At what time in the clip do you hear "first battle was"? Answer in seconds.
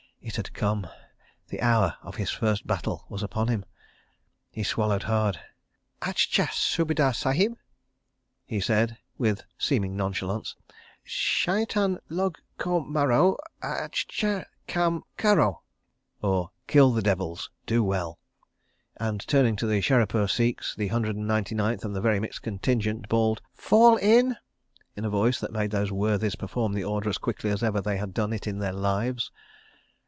2.29-3.23